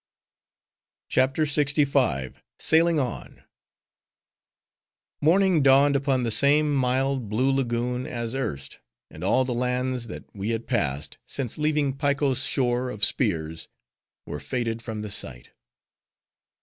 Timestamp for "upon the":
5.95-6.31